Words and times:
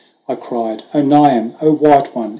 I 0.27 0.33
cried, 0.33 0.81
"0 0.93 1.03
Niamh! 1.05 1.53
white 1.79 2.15
one! 2.15 2.29